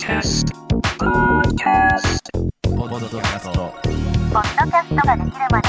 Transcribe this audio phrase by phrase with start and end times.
[0.00, 0.46] Podcast.
[0.96, 2.30] Podcast.
[2.62, 3.74] ポッドキャスト。
[4.32, 5.68] ポッドキャストができるまで。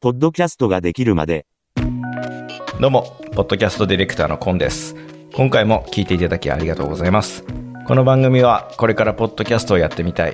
[0.00, 1.44] ポッドキャストができるまで、
[2.80, 4.96] どうもポッドキャストディレクターのコンです。
[5.34, 7.44] 今回も聞いていただきありがとうございます。
[7.86, 10.32] この番組はこれからポッドキャストをやってみたい。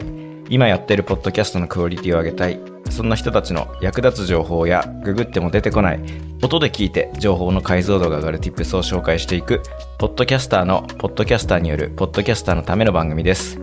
[0.51, 2.61] 今やってるポッドキャストのクオリティを上げたい
[2.91, 6.01] そんな人たちの役立つ情報やググっても出てこない
[6.43, 9.63] 音で聞いて情報の解像度が上がる Tips を紹介していく
[9.99, 13.59] ポッドキャスターのポッドキャスターによるポッドキャスターのための番組です。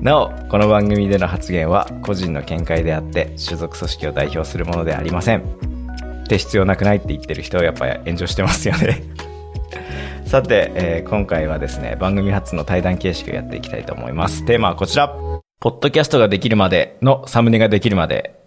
[0.00, 5.42] なおこの番組での発言は個人の見解であって所属組織を代表するものでありません。
[6.24, 9.04] って必要なくないって言ってる人はやっぱ炎上してますよね。
[10.26, 14.44] さて、えー今回はですね番組初の対談形式をやっていきたいと思います。
[14.44, 15.14] テーマはこちら。
[15.60, 18.41] ポッドキャストができるまでのサムネができるまで。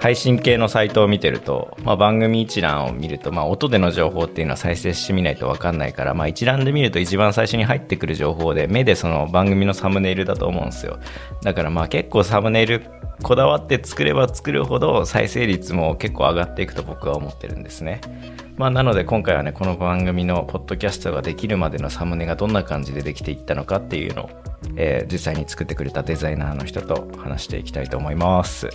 [0.00, 10.98] 配信系のサイトを見てると、まあ、番組一覧を見ると、まあ、音での情報っていうのは再生してみないと分かんないから、まあ、一覧で見ると一番最初に入ってくる情報で目でその番組のサムネイルだと思うんですよ。
[11.42, 12.84] だからまあ結構サムネイル
[13.22, 18.00] こだわって作れば作るほど再生率も結構上がっていくと僕は思ってるんですね
[18.58, 24.30] まあ、なので今回はねこの番組のポッドキャストができるまでのサムネがどんな感じでできていったのかっていうのを、
[24.74, 28.68] えー実際に作ってくれたデザイナーの人と話していきたいと思います。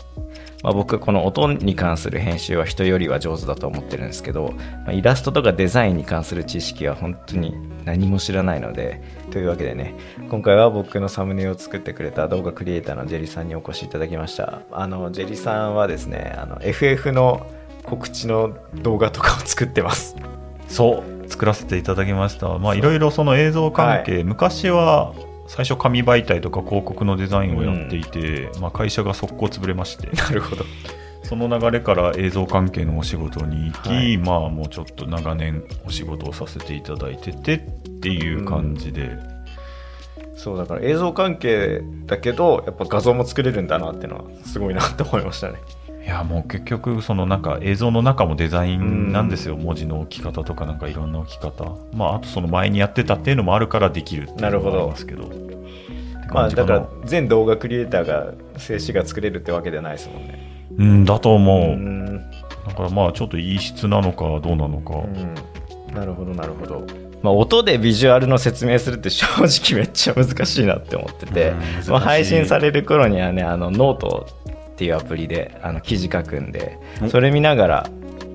[0.64, 4.54] まあ、僕この音に関する編集は人よりは上手だと思ってるんですけど、
[4.86, 9.02] まあイラストとかデザインに関する知識は本当に何も知らないので
[9.34, 9.96] というわけでね
[10.30, 14.62] 今回は僕のサムネを作ってくれた動画クリエイターのジェリさんにお越しいただきました。
[14.72, 17.44] あのジェリさんはですねあの FF の
[17.84, 20.16] 告知の動画とかを作ってます。
[20.68, 22.60] そう作らせていただきました。
[22.60, 25.16] まあいろいろその映像関係、昔は
[25.48, 30.10] 最初紙媒体とか広告のデザインをやっていて、まあ、会社が速攻潰れまして。
[30.16, 30.64] なるほど
[31.24, 34.18] その流れから映像関係のお仕事に行き、はい。
[34.18, 37.60] まあもうちょっと長年お仕事をさせていただいててっ
[38.02, 39.18] ていう感じで、
[40.36, 45.56] そうだから映像関係だけどやっぱ画像も作れるんだなっていうのはすごいなって思いましたね。
[46.04, 51.78] いやもう結局そのなんか映像の中もデザインなんですよ、文字の置き方とかなんかいろんな置き方。
[51.94, 55.32] まああとその前にやってたっていうのもあるからできるっていうのもありますけど。
[56.34, 62.18] まあだから全動画クリエイターが静止画作れるってわけではないですもんねうんだと思う、ん。
[62.68, 65.36] だからまあちょっといい質なのかどうなのか、うん。
[65.94, 66.86] なるほどなるほど、
[67.22, 71.54] まあ、音でビジュアルの説明するって正直めっちゃ難しいなって思ってて、
[71.88, 74.28] まあ、配信される頃にはねあのノート
[74.72, 77.10] っていうアプリであの記事書くんでお。
[77.10, 77.90] それ見ながら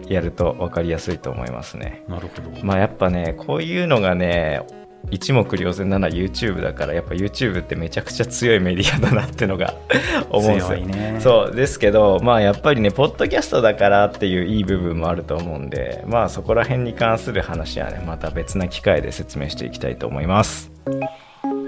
[0.09, 2.05] やると分かりやすいと思いますね。
[2.09, 4.63] なるほど、まあやっぱねこういうのがね
[5.11, 9.75] 一目瞭然なのは YouTube だからやっぱ YouTube ってめちゃくちゃ強いメディアだなってのが
[10.31, 10.79] 思うんですよ。
[10.79, 11.17] 強いね。
[11.21, 20.71] そうですけどまあやっぱりねポッドキャストだからっていういい部分もあると思うんでまあそこら辺に関する話はねまた別な機会で説明していきたいと思います。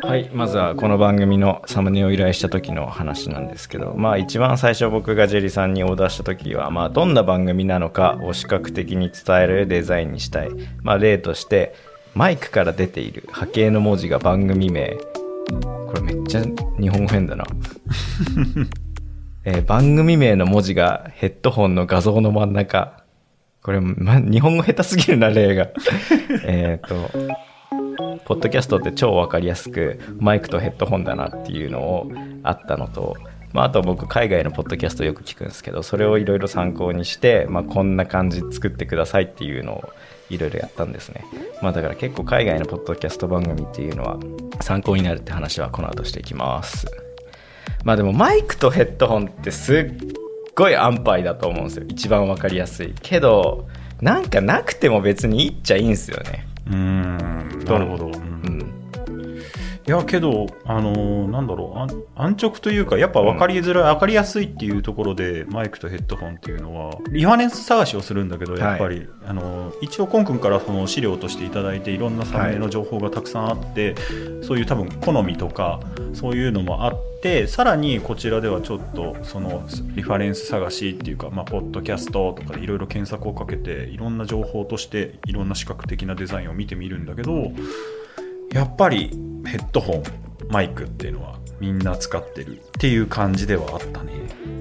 [0.03, 10.49] はいまずはこの番組のサムネを依頼した時の話なんですけどまあ一番最初僕がジェリさんにオーダーした時はまあどんな番組なのかを視覚的に伝えるデザインにしたい。
[10.83, 11.75] まあ例として
[12.15, 14.99] マイクから出ている波形の文字が番組名。
[15.87, 16.43] これめっちゃ
[16.81, 17.45] 日本語変だな。
[19.45, 23.05] えー番組名の文字がヘッドホンの画像の真ん中。
[23.63, 25.69] これ、ま、日本語下手すぎるな例が。
[26.45, 26.95] えっと
[28.27, 32.13] ポッドキャストって超わかりやすくマイクとヘッドホンだなっていうのを
[32.43, 33.17] あったのと、
[33.53, 39.93] まあ、あと僕海外のポッドキャストよく聞くんですけどそれをいろいろ参考にして、まあ、こんな感じ作ってくださいっていうのを
[40.29, 41.25] いろいろやったんですね、
[41.61, 44.19] まあ、だから結構海外のポッドキャスト番組っていうのは
[44.61, 46.87] 参考になるって話はこの後していきます。
[47.85, 49.93] まあでもマイクとヘッドホンってすっ
[50.55, 51.87] ごい安牌だと思うんですよ。
[51.89, 52.95] 一番わかりやすい。
[53.03, 53.67] けど
[54.01, 56.47] なんかなくても別にいいっちゃいいんですよね。
[56.67, 57.65] うーん。
[57.65, 58.11] なるほど、
[59.87, 73.95] いやけど、あのーなんだろう安安直というかやっぱ分かりづらい、分かりやすいっていうところでマイクとヘッドホンっていうのはリファレンス探しをするんだけどやっぱり、あのー一応コン君からその資料としていただいていろんなサムネの情報がたくさんあって、
[74.43, 75.81] そういう多分好みとか
[76.13, 87.53] そういうのもあってさらにこちらではちょっとそのリファレンス探しっていうか、まあ、ポッドキャストとかでいろいろ検索をかけていろんな情報としていろんな視覚的なデザインを見てみるんだけど
[88.53, 89.11] やっぱり
[89.47, 90.03] ヘッドホン
[90.49, 94.13] マイクっていうのはみんな使ってるっていう感じではあったね。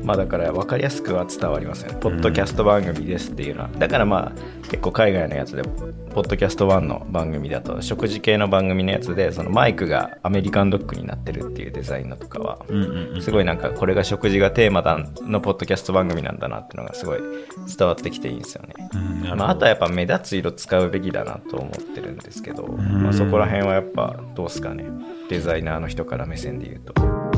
[0.03, 1.97] まあだから分かりやすくは伝わりますよね。
[1.99, 3.69] ポッドキャスト番組ですっていうのは。
[3.77, 13.21] だからまあ結構海外のやつで、ポッドキャスト1の番組だと食事系の番組のやつで、そのマイクがアメリカンドッグになってるっていうデザインのとかは、うんうんうん。
[13.21, 18.73] すごいなんかこれが食事がテーマだのポッドキャスト番組なんだなっていうのがすごい伝わってきていいんですよね。
[18.93, 18.97] う
[19.35, 24.85] んまあ、あとはやっぱ目立つ色使うべきだなと思ってるんですけど、んまあ、そこら辺はやっぱどうですかね
[25.29, 27.28] デザイナーの人から目線で言うと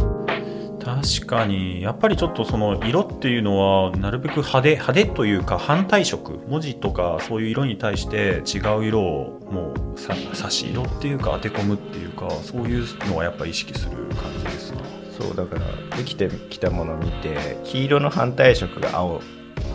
[0.84, 14.80] 確かに、やっぱりちょっとその色っていうのは、なるべく派手、派手というか反対色、文字とかそういう色に対して違う色をもうさ差し色っていうか当て込むっていうか、そういうのはやっぱ意識する感じですね。
[15.18, 19.22] そうだからできてきたものを見て黄色の反対色が青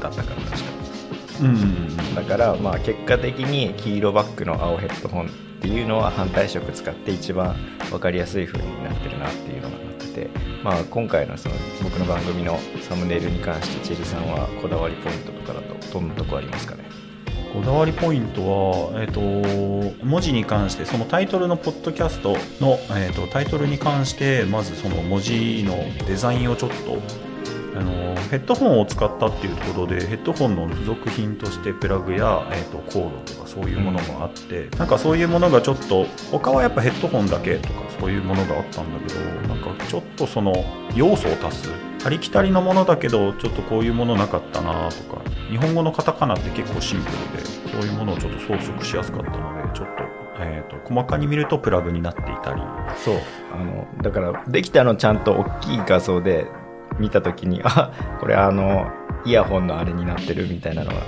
[0.00, 0.70] だったから確か
[1.41, 2.14] うんうんうん。
[2.17, 5.31] だからまあ結果的に黄色バックの青ヘッドホンっ
[5.61, 7.55] ていうのは反対色使って一番
[7.91, 9.85] 分かりやすい風になってるなっていうのが
[10.62, 16.84] まあ、今回のその僕の番組のサムネイルに関してチェリさんはこだわりポイントとかだとどんなとこありますかね？
[17.52, 19.20] こだわりポイントは、えっ、と、
[20.04, 25.76] 文字に関して、そのタイトルのポッドキャストの、えっ、と、タイトルに関して、まずその文字の
[26.06, 26.98] デザインをちょっと、
[27.76, 40.55] あの、ヘッドホンを使ったっていうところで、ヘッドホンの付属品としてプラグや、えっ、と、コードとかそういうものもあって、なんかそういうものがちょっと、他はやっぱヘッドホンだけとかそういうものがあったんだけど、なんかちょっとその
[40.94, 41.70] 要素を足す。
[42.05, 45.20] ありきたりのものだけど、ちょっとこういうものなかったなとか、
[45.50, 50.05] 日本語のカタカナって結構シンプルで、そういうものをちょっと装飾しやすかったので、ちょっと、
[50.38, 52.62] えっ、と、細かに見るとプラグになっていたり、
[53.05, 53.17] そう
[53.52, 56.46] あのだからできたのちゃんと大きい画像で
[56.98, 58.90] 見た時にあこれあの
[59.25, 61.02] イヤホンのあれになってるみたいなのが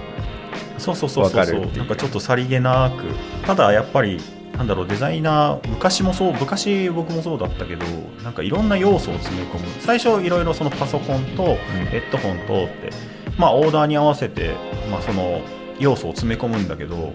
[0.79, 1.61] そうそうそうそうそう。
[1.77, 3.05] なんかちょっとさりげなく。
[3.47, 4.21] ただやっぱり
[4.57, 7.85] なんだろうデザイナー昔もそう昔僕もそうだったけど
[8.25, 9.67] なんかいろんな要素を詰め込む。
[9.81, 11.57] 最初いろいろそのパソコンと
[11.91, 12.91] ヘッドホンとって
[13.37, 14.55] まあオーダーに合わせて、
[14.91, 15.41] まあ、その
[15.79, 17.13] 要素を詰め込むんだけど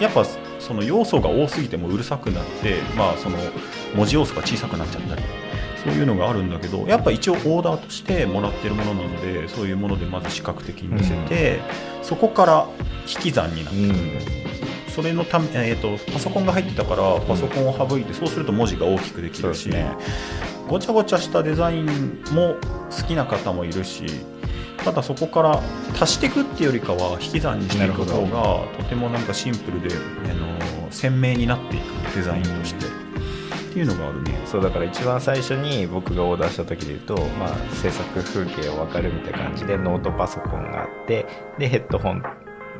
[0.00, 0.24] やっぱ
[0.58, 3.38] その要素が多すぎてもうるさくなってまあその
[3.94, 5.22] 文字要素が小さくなっちゃったり
[5.86, 11.60] そういうのがあるんだけどやっぱ一応オーダーとしてもらってるものなのでそういうものでまず視覚的に見せて、
[12.02, 12.68] そこから
[13.06, 19.86] 引き算になってくる、それのため、えー、とパソコンが入ってたからパソコンを省いて、そうすると文字が大きくできるし、ね。
[20.68, 22.56] ごちゃごちゃしたデザインも
[22.90, 24.04] 好きな方もいるし
[24.84, 25.62] ただそこから
[26.00, 32.86] 足していくっていうよりかは引き算にしていく方がとてもなんかシンプルで、あの鮮明になっていくデザインとして、
[33.76, 34.40] っていうのがあるね。
[34.46, 41.26] そうだから一番最初に僕がオーダーした時で言うと、まあ、制作風景を分かるみたいな感じでノートパソコンがあって
[41.58, 42.22] でヘッドホン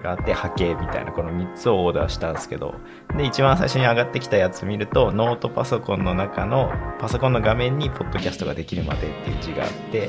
[0.03, 2.77] があって波形みたいなこの3つをオーダーしたんですけど
[3.15, 10.09] で一番最初に上がってきたやつ見るとノートパソコンの中のパソコンの画面にポッドキャストができるまでっていう字があって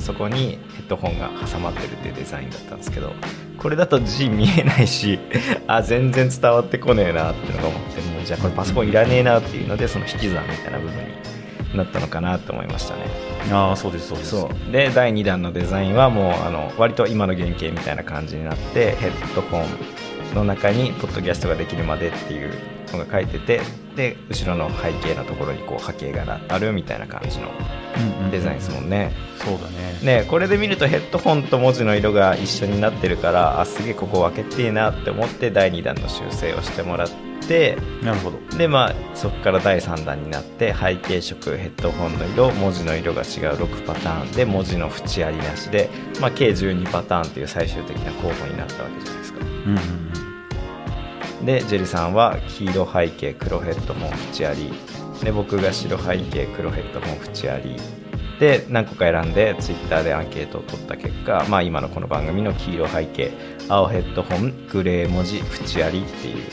[0.00, 3.12] そこにヘッドホンが挟まってるっていうデザインだったんですけど
[3.56, 5.18] これだと字見えないし
[5.66, 7.99] あ全然伝わってこねえなってのが思って。
[8.30, 10.94] じゃあこれパソコンいらねえなっていうのでその引き算みたいな部分
[11.72, 13.06] になったのかなと思いましたね。
[13.50, 14.30] ああそうですそうです。
[14.30, 14.72] そう。
[14.72, 22.52] で第2弾のデザインはもうあの割と今の原型みたいな感じになってヘッドホンの中にポッドキャストができるまでっていう
[22.92, 23.60] のが書いてて
[23.96, 27.48] で後ろの背景のところにこう波形があるみたいな感じの
[28.30, 30.20] デザインですもんね、そうだね。
[30.20, 37.08] ねこれで見るとヘッドホンと文字の色が一緒になってるからあすげえここ分けてえなって思って第2弾の修正をしてもらっ
[37.46, 38.38] てなるほど。
[38.56, 43.26] でまあそこから第3弾になって背景色ヘッドホンの色文字の色が違う
[43.56, 49.40] 6パターンで文字の縁ありなしで、まあ、計12パターンっていう最終的な候補になったわけじゃないですか。
[49.40, 49.78] うんうん
[51.40, 51.46] うん。
[51.46, 54.72] でジェリさんは黄色背景黒ヘッドホン縁あり
[55.22, 57.76] で僕が白背景黒ヘッドホン縁あり
[58.40, 63.32] で何個か選んでツイッターでアンケートを取った結果、まあ、今のこの番組の黄色背景
[63.68, 66.44] 青ヘッドホングレー文字縁ありっていう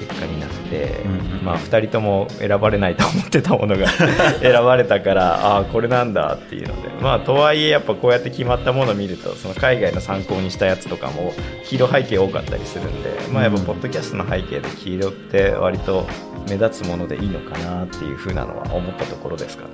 [0.00, 1.44] 結果になって、うんうんうん。
[1.44, 3.86] まあ、2人とも選ばれないと思ってたものが
[4.40, 6.88] 選ばれたからああこれなんだっていうので。
[7.02, 11.32] まあとはいえやっぱこうやって決まったものを見るとその海外の参考にしたやつとかも
[11.64, 16.06] 黄色背景多かったりするんで、まあ、やっぱポッドキャストの背景で黄色って割と
[16.48, 19.70] 目立つものでいいのかなっていうふうなのは思ったところですかね。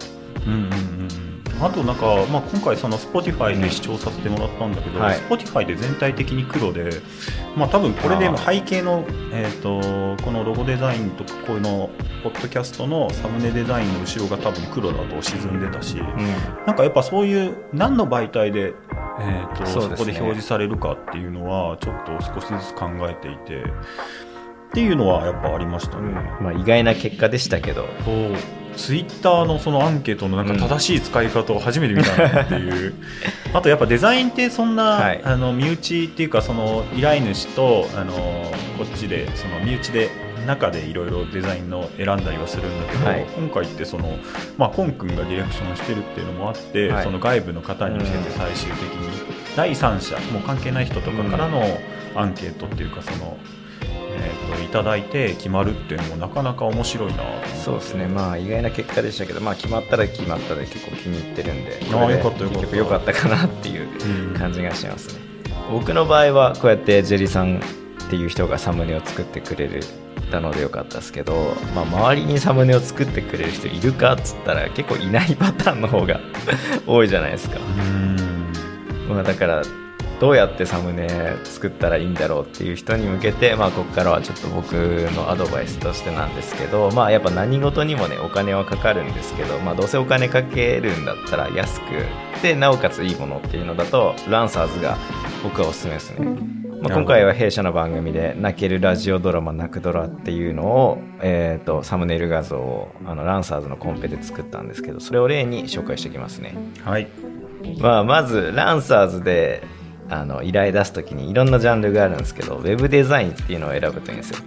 [0.47, 0.69] うんうんうん。
[0.69, 5.19] うんあとなんか、まあ、今回その Spotify で視聴させてもらったんだけど、はい。
[5.19, 6.91] Spotify で全体的に黒で、
[7.57, 11.91] まあ、多分これで背景の、えー、とこのロゴデザインとかこういうの
[12.23, 15.97] ポッドキャストのサムネデザインの後ろが多分黒だと沈んでたし、
[16.67, 18.73] なんかやっぱそういう何の媒体で、
[19.21, 23.65] えーとそそこで表示されるかっていうのはちょっと少しずつ考えていて
[24.75, 26.11] っていうのはやっぱありましたね。
[26.41, 27.87] まあ、意外な結果でしたけど。
[28.05, 28.33] そう。
[28.77, 32.95] ツイッターのそのアンケートのなんか正しい使い方を初めて見たなっていう、
[33.55, 35.21] あとやっぱデザインってそんな、はい。
[35.23, 38.13] あの身内っていうかその依頼主とあの
[38.77, 40.11] こっちでその身内で
[40.45, 43.27] 中でいろいろデザインの選んだりはするんだけど、はい。
[43.37, 44.19] 今回ってその、
[44.59, 47.05] まあ、コン君がディレクションしてるっていうのもあって、はい。
[47.05, 49.09] その外部の方に見せて最終的に
[49.55, 51.63] 第三者もう関係ない人とかからの
[52.17, 53.37] アンケートっていうかその、
[54.15, 57.25] えー、といただいて決まるっていうのもなかなか面白いな
[57.65, 58.07] そうですね。
[58.07, 61.79] まあ意外な結果でしたけどまあ決まったら決まったで結構気に入ってるんで。
[61.83, 62.61] あーこれでよかったよかった。
[62.61, 63.89] 結局良かったかなっていう
[64.31, 65.21] うん感じがしますね。
[65.71, 67.61] 僕の場合はこうやってジェリさんっ
[68.11, 69.81] ていう人がサムネを作ってくれる
[70.35, 76.21] たのでよかったですけど、まあ、周りにサムネを作ってくれる人いるかっつったら結構いないパターンの方が
[76.87, 78.17] 多いじゃないですか、うん。
[79.09, 79.63] まあ、だから
[80.21, 81.09] どうやってサムネ
[81.45, 91.85] 作ったらいいんだろうっていう人に向けて、まあ、ここからはちょっと僕のアドバイスとしてなんですけど、まあ、やっぱ何事にもねお金はかかるんですけど、まあ、どうせお金かけるんだったら安く
[92.43, 94.97] でなおかついいものっていうのだとランサーズが
[95.43, 96.55] 僕はおすすめですね。
[96.83, 106.55] まあ、今回は弊社の番組で泣けるラジオドラマ「泣くドラ」っていうのを、えー、とサムネイル画像をあのランサーズのコンペで作ったんですけどそれを例に紹介していきますね。
[106.85, 107.09] はい
[107.81, 109.63] まあ、まずランサーズで
[110.11, 114.39] あの依頼出すときにいろんなジャンルがあるんですけどウェブデザインっていうのを選ぶといいんですよ。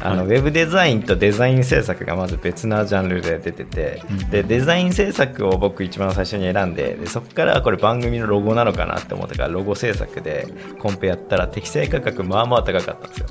[0.00, 0.36] あの、はい。
[0.36, 4.30] ウェブデザインとデザイン制作がまず別なジャンルで出てて、うん。
[4.30, 13.28] でデザイン制作を僕一番最初に選んででそこからこれ番組のロゴなのかなって思ったからロゴ制作でコンペやったら適正価格まあまあ高かったんですよ。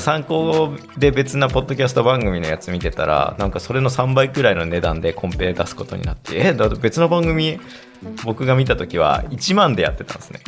[0.00, 7.60] 参考で別なポッドキャスト番組のやつ見てたらなんかそれの3倍くらいの値段でコンペ出すことになってえだって別の番組
[8.24, 10.40] 僕が見た時は1万でやってたんですね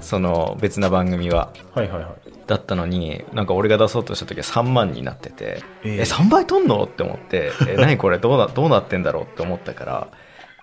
[0.00, 1.52] その別な番組は。
[1.74, 2.32] はいはいはい。
[2.46, 6.84] だったのになんか俺が出そうとした時は3万になっててえええ3倍取んの？
[6.84, 8.18] って思ってえ 何これ？
[8.18, 9.24] どうなどうなってんだろう？
[9.24, 10.08] って思ったから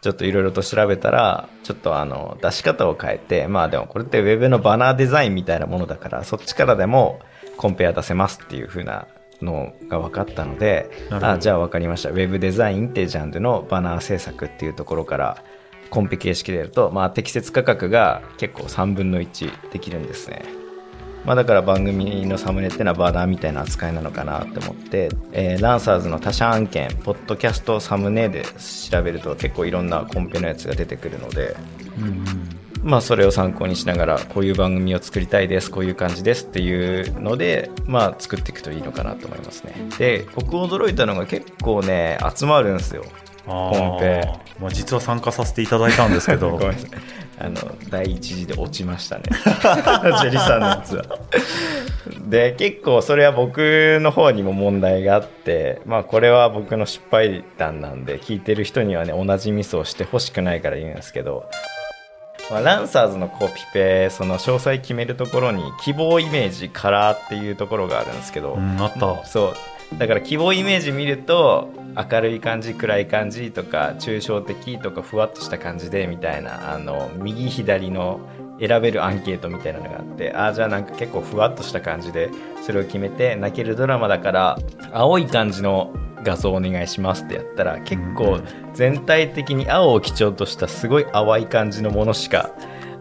[0.01, 7.19] ちょっといろいろと調べたらちょっとあの出し方を変えてまあでもこれってウェブのバナーデザインみたいなものだからそっちからでも
[7.57, 9.07] コンペア出せますっていう風な
[9.41, 12.12] のが分かったのであじゃあ分かりました。
[12.12, 15.38] ウェブデザインってジャンルのバナー制作っていうところから
[15.93, 20.43] コンペ形式でやると、まあ、適切価格が結構3分の1できるんですね。
[21.23, 28.43] まあ、だから番組のサムネってのはバナーみたいな扱いなのかなって思って、えーランサーズの他社案件ポッドキャストサムネで
[28.89, 31.55] 調べると結構いろんなコンペのやつが出てくるので、
[32.00, 32.25] うんうん。
[32.81, 39.75] まあ、それを参考にしながらこういう番組を作りたいですこういう感じですっていうので、まあ、作っていくといいのかなと思いますね。
[40.00, 43.05] で僕驚いたのが結構ね集まるんですよ
[43.45, 46.59] コンペまあ、実は参加させていただいたんですけど。
[47.39, 47.55] あの
[47.89, 49.23] 第一次で落ちましたね。
[49.33, 51.03] ジェリさんのやつは。
[52.27, 61.50] で結構それは僕の方にも問題があってまあこれは僕の失敗談なんで聞いてる人にはね同じミスをしてほしくないから言うんですけど。
[62.51, 69.25] まあ、ランサーズのコピペその詳細決めるところに希望イメージカラーっていうところがあるんですけど、うんあった。
[69.25, 69.53] そう
[70.00, 78.19] だから希望イメージ見ると明るい感じ暗い感じとか抽象的とかふわっとした感じでみたいなあの右左の
[78.59, 82.29] 選べるアンケートみたいなのがあってああじゃあなんか結構ふわっとした感じで
[82.63, 84.59] それを決めて泣けるドラマだから
[84.91, 88.39] 青い感じの画像お願いしますってやったら結構
[88.73, 92.51] 全体的に青を基調としたすごい淡い感じのものしか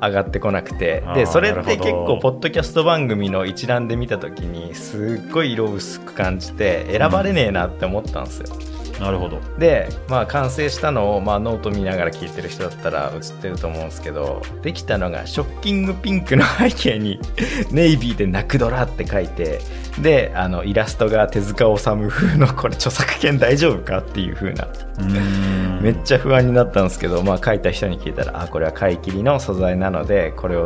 [0.03, 8.47] 上がってこなくてでそれって結構ポッドキャスト番組の一覧で見た時にすっごい色薄く感じて選ばれねえなって思ったんですよ。
[9.03, 9.41] なるほど。
[9.59, 17.19] で、まあ、完成したのを、まあ、ノート見ながら聞いてる人だったら映ってると思うんですけどできたのがショッキングピンクの背景に
[17.73, 19.59] ネイビーで「泣くドラ」って書いて
[20.01, 23.99] であのイラストが手塚治虫風のこれ著作権大丈夫か？
[23.99, 24.69] っていう風な。
[25.81, 30.57] めっちゃ不安になったんですけど、まあ、書いた人に聞いたらあこれは買い切りの素材なのでこれ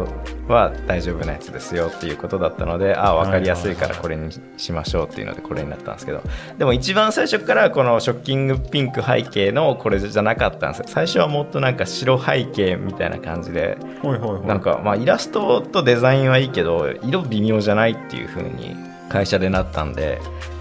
[0.47, 6.23] は大丈夫なやつですよっていうことだったのであ分かりやすいからこれにしましょうっていうのでこれになったんですけど。
[6.59, 10.85] でも一番最初からこのショッキングピンク背景のこれじゃなかったんですよ。
[10.89, 14.47] 最初はもっとなんか白背景みたいな感じではいはいはい。
[14.47, 18.77] なんかまあイラストとデザインはいいけど色微妙じゃないっていう風に
[19.09, 20.21] 会社でなったんで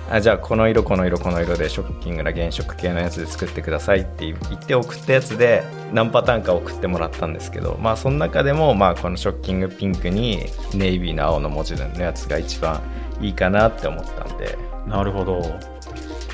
[0.10, 10.46] あじゃあこの色この色この色でショッキングな原色系のやつで作ってくださいって言って送ったやつで何パターンか送ってもらったんですけどまあその中でもまあこのショッキングピンクに
[10.76, 12.82] ネイビーの青の文字のやつが一番
[13.20, 14.58] いいかなって思ったんで。
[14.88, 15.75] なるほど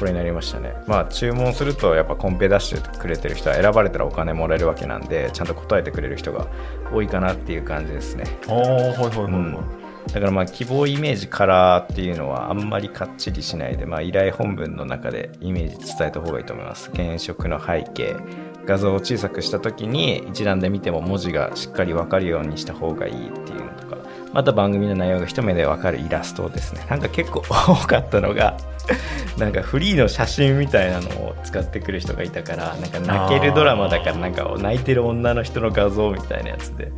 [0.01, 0.73] これになりましたね。
[0.87, 6.47] まあ注文するとやっぱコンペ出してくれてる人は選ばれたらお金もらえるわけなんでちゃんと答えてくれる人が
[6.91, 8.23] 多いかなっていう感じですね。
[8.47, 9.53] ああはいはいはいはい、うん。
[10.07, 16.89] だからまあ希望イメージカラーっていうのはあんまりかっちりしないで、まあ、依頼本文の中でイメージ伝えた方がいいと思います。
[16.95, 18.15] 原色の背景。
[18.65, 23.70] 画像を小さくした時に一覧で見ても文字がしっかり分かるようにした方がいいっていう
[24.33, 26.85] また番組の内容が一目で分かるイラストですね。
[26.89, 28.57] なんか結構多かったのが
[29.37, 36.91] なんかフリーの写真みたいなのを使ってくる人がいたからなんか泣けるドラマだからなんか泣いてる女の人の画像みたいなやつで。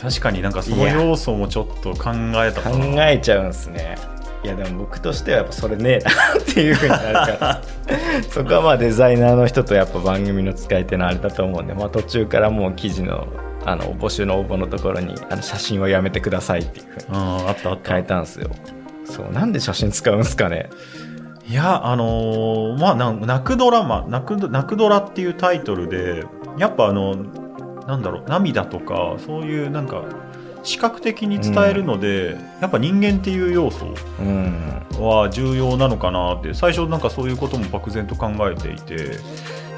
[0.00, 2.10] 確かになんかその要素もちょっと考
[2.44, 3.96] えたか考なえちゃうんすね。
[4.44, 7.62] いやでも僕としてはやっぱそれねえなっていうふうになるから。
[8.30, 13.26] そこはまあデザイナーの人とやっぱ番組の使い手のあれだと思うんで、まあ、途中からもう記事の
[13.66, 17.92] あの募集の応募のところにあの写真はやめてくださいっていうふうにうんあったあった。
[17.92, 18.50] 変えたんですよ。
[19.04, 20.70] そうなんで写真使うんすかね？
[21.48, 26.24] いや、あのーまあ、泣くドラマ泣く、泣くドラっていうタイトルで、
[26.58, 27.14] やっぱあの、
[27.86, 30.02] なんだろう、涙とか、そういうなんか、
[30.64, 34.72] 視覚的に伝えるので、やっぱ人間っていう要素うん。
[34.98, 39.18] は重要なのかなって、最初なんかそういうことも漠然と考えていて、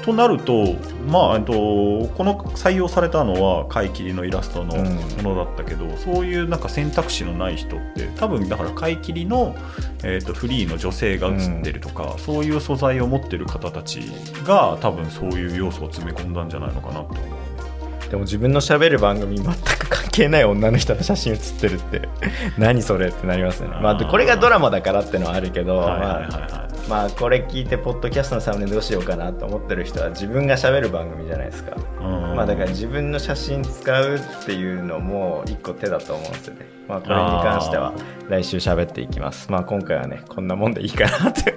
[0.09, 0.75] となると、
[1.07, 5.23] まあ、えっと、この採用されたのは、貝切りのイラストのうん。
[5.23, 9.55] ものだったけど、そういうなんか選択肢のない人って、多分だから貝切りの、
[10.03, 14.01] えっとフリーの女性が写ってるとか、そういう素材を持ってる方たち
[14.45, 18.09] が、多分そういう要素を詰め込んだんじゃないのかなって思う。
[18.09, 22.09] でも自分の喋る番組全く関係ない女の人の写真写ってるって。
[22.57, 23.77] 何それってなりますよね。
[23.81, 26.68] まあでこれがドラマだからってのはあるけど、はいはいはいまあはい。
[26.89, 32.35] まあこれ聞いてポッドキャストのサムネどうしようかなと思ってる人は自分が喋る番組じゃないですか、うん。
[32.35, 36.65] まあだから自分の写真使うっていうのも一個手だと思うんですよね。
[36.87, 37.93] まあこれに関しては。
[38.27, 39.51] 来週喋っていきます。
[39.51, 41.55] まあ今回はねこんなもんでいいかなって。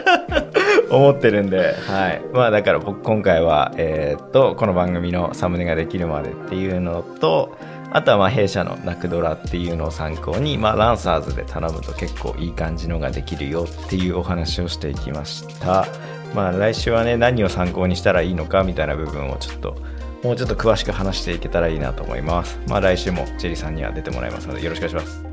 [0.90, 1.74] 思ってるんで。
[1.86, 2.22] はい。
[2.32, 7.58] まあだから僕今回はえーっとこの番組のサムネができるまでっていうのと
[7.92, 15.86] あとはまあ弊社のナクドラっていうのを参考に、まあ、ランサーズで頼むと結構いい感じのができるよっていうお話をしていきました。
[16.34, 19.76] まあ来週はね、何を参考にしたらいいのかみたいな部分をちょっと、
[20.22, 22.60] もうちょっと詳しく話していけたらいいなと思います。
[22.68, 25.24] まあ来週もジェリーさんには出てもらいますのでよろしくお願いします。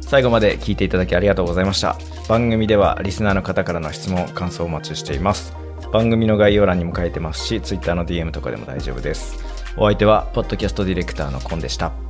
[0.00, 1.96] 最後まで聞いていただきありがとうございました。
[2.28, 5.54] 番組ではリスナーの方からの質問、感想をお待ちしています。
[5.92, 9.57] 番組の概要欄にも書いてますし、Twitter の DM とかでも大丈夫です。
[9.80, 12.07] お相手は、ポッドキャストディレクターのコンでした。